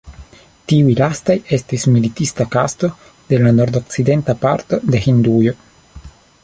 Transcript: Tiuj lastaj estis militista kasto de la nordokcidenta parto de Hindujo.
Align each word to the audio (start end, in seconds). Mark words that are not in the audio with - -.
Tiuj 0.69 0.93
lastaj 0.99 1.35
estis 1.57 1.85
militista 1.97 2.47
kasto 2.57 2.91
de 3.33 3.41
la 3.45 3.53
nordokcidenta 3.61 4.39
parto 4.47 4.85
de 4.89 5.07
Hindujo. 5.09 5.59